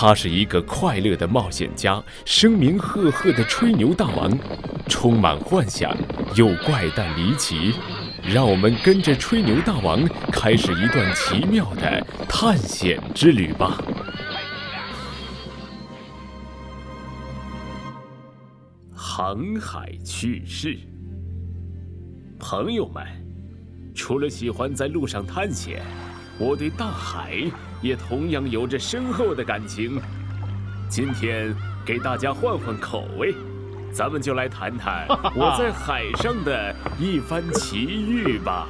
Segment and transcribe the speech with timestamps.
[0.00, 4.30] 他是一个快乐的冒险家，声名赫赫的吹牛大王，
[4.86, 5.92] 充满幻想
[6.36, 7.74] 又怪诞离奇。
[8.22, 10.00] 让我们跟着吹牛大王
[10.30, 13.82] 开始一段奇妙的探险之旅吧！
[18.94, 20.78] 航海趣事，
[22.38, 23.04] 朋友们，
[23.96, 25.82] 除了喜欢在路上探险，
[26.38, 27.42] 我对大海
[27.82, 30.00] 也同样有着深厚的感情。
[30.88, 31.54] 今天
[31.84, 33.34] 给大家换换口味。
[33.90, 38.68] 咱们就来谈谈 我在海上的一番奇遇吧。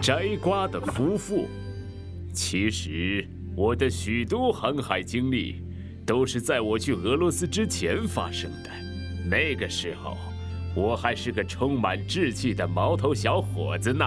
[0.00, 1.48] 摘瓜的夫妇，
[2.32, 3.26] 其实
[3.56, 5.62] 我的许多航海经历
[6.06, 8.70] 都是在我去俄罗斯之前发生的。
[9.28, 10.16] 那个时候，
[10.76, 14.04] 我还是个充满志气的毛头小伙子呢，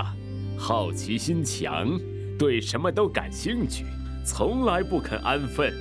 [0.65, 1.99] 好奇心强，
[2.39, 3.83] 对什么都感兴趣，
[4.25, 5.73] 从来不肯安分。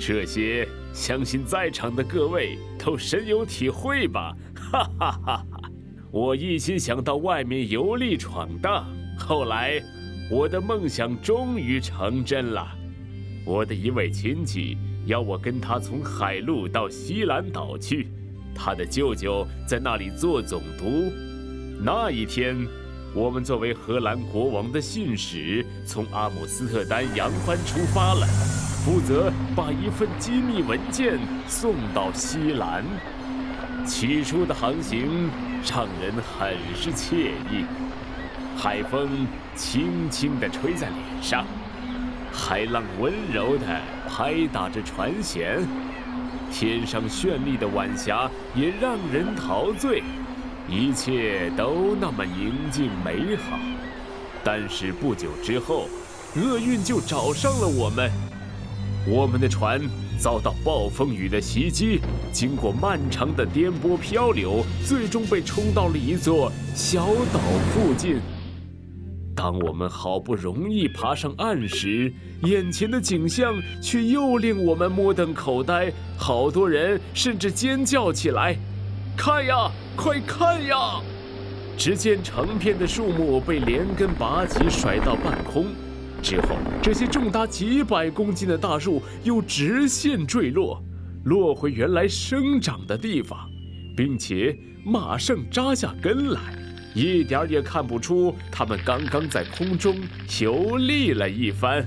[0.00, 0.66] 这些。
[0.94, 5.70] 相信在场的各位都深有体会吧，哈哈哈哈！
[6.12, 8.86] 我一心想到外面游历闯荡，
[9.18, 9.82] 后来
[10.30, 12.68] 我的梦想终于成真了。
[13.44, 18.06] 我的一位亲戚要我跟他从海路到西兰岛去，
[18.54, 21.12] 他的舅舅在那里做总督。
[21.84, 22.56] 那一天，
[23.14, 28.26] 我们作为荷兰国王的信使，从阿姆斯特丹扬帆出发了。
[28.84, 32.84] 负责把一份机密文件送到西兰。
[33.86, 35.30] 起初的航行
[35.64, 37.64] 让人很是惬意，
[38.56, 39.08] 海风
[39.54, 41.46] 轻轻地吹在脸上，
[42.32, 45.60] 海浪温柔地拍打着船舷，
[46.52, 50.02] 天上绚丽的晚霞也让人陶醉，
[50.68, 53.58] 一切都那么宁静美好。
[54.42, 55.88] 但是不久之后，
[56.36, 58.10] 厄运就找上了我们。
[59.06, 59.80] 我们的船
[60.18, 62.00] 遭到暴风雨的袭击，
[62.32, 67.40] 经过漫长的颠簸漂流，最终被冲到了一座小岛
[67.72, 68.18] 附近。
[69.36, 72.10] 当我们好不容易爬上岸时，
[72.44, 78.56] 眼前的景象却又令我们目瞪口呆，好多人甚至尖叫起来
[79.16, 81.00] ：“看呀，快看呀！”
[81.76, 85.66] 只见成片的树木被连根拔起，甩到半空。
[86.22, 90.82] 之后，这些重达几百公斤的大树又直线坠落，
[91.24, 93.50] 落回原来生长的地方，
[93.96, 96.40] 并且马上扎下根来，
[96.94, 99.96] 一点儿也看不出它们刚刚在空中
[100.40, 101.84] 游历了一番。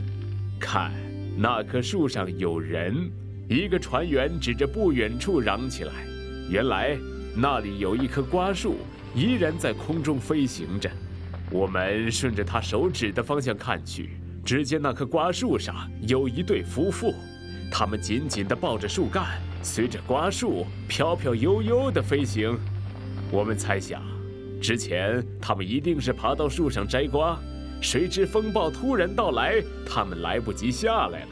[0.60, 0.92] 看，
[1.38, 3.10] 那棵树上有人！
[3.50, 5.94] 一个船员指着不远处嚷起来
[6.52, 6.98] ：“原来
[7.40, 8.78] 那里有一棵瓜树，
[9.14, 10.90] 依然在空中飞行着。”
[11.50, 14.10] 我们顺着他手指的方向看去。
[14.44, 17.14] 只见那棵瓜树上有一对夫妇，
[17.70, 22.58] 他们紧紧地抱着树干，随着瓜树飘飘悠悠地飞行。
[23.30, 24.02] 我们猜想，
[24.62, 27.38] 之前他们一定是爬到树上摘瓜，
[27.82, 31.30] 谁知风暴突然到来，他们来不及下来了。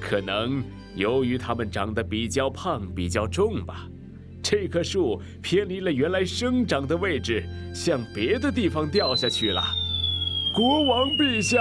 [0.00, 0.62] 可能
[0.94, 3.88] 由于他们长得比较胖、比较重吧，
[4.44, 7.42] 这棵树偏离了原来生长的位置，
[7.74, 9.64] 向别的地方掉下去了。
[10.52, 11.58] 国王陛下。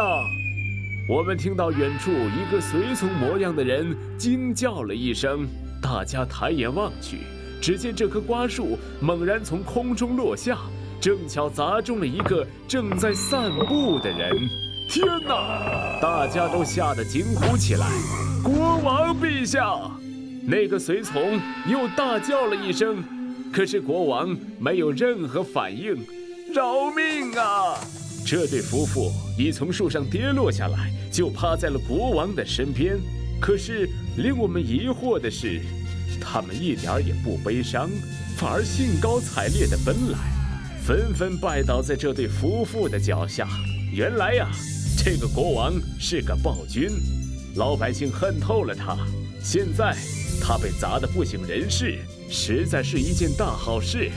[1.10, 5.48] 我们听到远处一个随从模样的人惊叫了一声，
[5.82, 7.20] 大家抬眼望去，
[7.62, 10.58] 只见这棵瓜树猛然从空中落下，
[11.00, 14.38] 正巧砸中了一个正在散步的人。
[14.90, 16.00] 天哪！
[16.02, 17.88] 大家都吓得惊呼起来
[18.44, 19.90] ：“国王陛下！”
[20.46, 21.40] 那个随从
[21.70, 23.04] 又大叫了一声，
[23.52, 25.96] 可是国王没有任何反应。
[26.54, 27.80] 饶命啊！
[28.26, 32.98] 这对夫妇已从树上跌落下来，就趴在了国王的身边。
[33.42, 35.62] 可是令我们疑惑的是，
[36.22, 37.90] 他们一点也不悲伤，
[38.38, 40.18] 反而兴高采烈地奔来，
[40.86, 43.48] 纷纷拜倒在这对夫妇的脚下。
[43.92, 44.48] 原来呀，
[44.98, 46.90] 这个国王是个暴君，
[47.56, 48.98] 老百姓恨透了他。
[49.42, 49.95] 现在
[50.45, 51.98] 他被砸得不省人事，
[52.30, 54.12] 实在是一件大好事。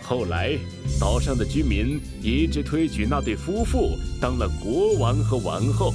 [0.00, 0.56] 后来，
[1.00, 5.92] 岛上的居民一致推举那对夫妇当了国王和王后。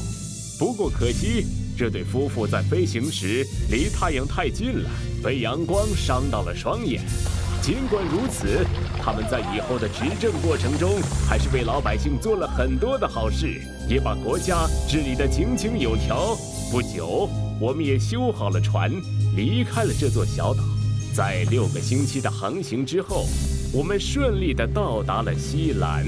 [0.59, 1.45] 不过可惜，
[1.77, 4.89] 这对夫妇在飞行时离太阳太近了，
[5.23, 7.01] 被阳光伤到了双眼。
[7.61, 8.65] 尽管如此，
[9.01, 16.33] 他们在以后的执政过程中，还是为老百姓做了很多的好事，也把国家治理得井井有条。
[16.71, 17.29] 不久，
[17.59, 18.89] 我们也修好了船，
[19.35, 20.63] 离开了这座小岛。
[21.13, 23.25] 在六个星期的航行之后。
[23.73, 26.05] 我们顺利地到达了西兰。